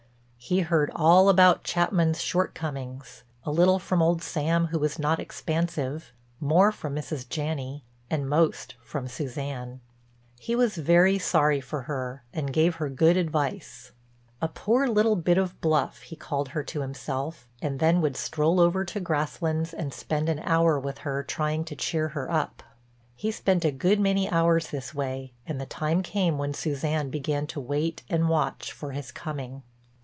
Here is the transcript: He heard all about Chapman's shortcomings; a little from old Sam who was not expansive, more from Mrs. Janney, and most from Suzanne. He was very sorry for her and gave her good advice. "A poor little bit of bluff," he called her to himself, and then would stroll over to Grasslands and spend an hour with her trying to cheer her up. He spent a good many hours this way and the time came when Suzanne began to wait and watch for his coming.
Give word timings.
He 0.43 0.61
heard 0.61 0.89
all 0.95 1.29
about 1.29 1.63
Chapman's 1.63 2.19
shortcomings; 2.19 3.21
a 3.43 3.51
little 3.51 3.77
from 3.77 4.01
old 4.01 4.23
Sam 4.23 4.65
who 4.67 4.79
was 4.79 4.97
not 4.97 5.19
expansive, 5.19 6.11
more 6.39 6.71
from 6.71 6.95
Mrs. 6.95 7.29
Janney, 7.29 7.83
and 8.09 8.27
most 8.27 8.73
from 8.83 9.07
Suzanne. 9.07 9.81
He 10.39 10.55
was 10.55 10.77
very 10.77 11.19
sorry 11.19 11.61
for 11.61 11.83
her 11.83 12.23
and 12.33 12.51
gave 12.51 12.77
her 12.77 12.89
good 12.89 13.17
advice. 13.17 13.91
"A 14.41 14.47
poor 14.47 14.87
little 14.87 15.15
bit 15.15 15.37
of 15.37 15.61
bluff," 15.61 16.01
he 16.01 16.15
called 16.15 16.49
her 16.49 16.63
to 16.63 16.81
himself, 16.81 17.47
and 17.61 17.79
then 17.79 18.01
would 18.01 18.17
stroll 18.17 18.59
over 18.59 18.83
to 18.83 18.99
Grasslands 18.99 19.75
and 19.75 19.93
spend 19.93 20.27
an 20.27 20.39
hour 20.39 20.79
with 20.79 20.97
her 20.97 21.21
trying 21.21 21.63
to 21.65 21.75
cheer 21.75 22.09
her 22.09 22.29
up. 22.31 22.63
He 23.15 23.31
spent 23.31 23.63
a 23.63 23.71
good 23.71 23.99
many 23.99 24.27
hours 24.29 24.69
this 24.69 24.93
way 24.93 25.33
and 25.45 25.61
the 25.61 25.67
time 25.67 26.01
came 26.01 26.39
when 26.39 26.55
Suzanne 26.55 27.11
began 27.11 27.45
to 27.45 27.59
wait 27.61 28.01
and 28.09 28.27
watch 28.27 28.71
for 28.71 28.91
his 28.93 29.11
coming. 29.11 29.61